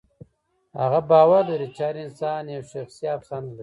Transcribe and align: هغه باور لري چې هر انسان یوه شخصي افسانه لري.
هغه 0.81 0.99
باور 1.11 1.43
لري 1.51 1.67
چې 1.75 1.81
هر 1.87 1.95
انسان 2.05 2.43
یوه 2.53 2.67
شخصي 2.73 3.05
افسانه 3.17 3.47
لري. 3.51 3.59